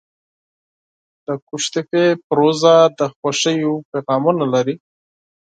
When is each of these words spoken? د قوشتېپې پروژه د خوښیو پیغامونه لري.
د 1.25 1.27
قوشتېپې 1.47 2.05
پروژه 2.27 2.75
د 2.97 3.01
خوښیو 3.15 3.73
پیغامونه 3.91 4.43
لري. 4.53 4.75